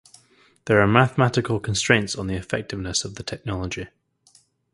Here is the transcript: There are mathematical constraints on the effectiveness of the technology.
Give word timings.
There 0.65 0.81
are 0.81 0.87
mathematical 0.87 1.59
constraints 1.59 2.15
on 2.15 2.25
the 2.25 2.33
effectiveness 2.33 3.05
of 3.05 3.13
the 3.17 3.21
technology. 3.23 3.85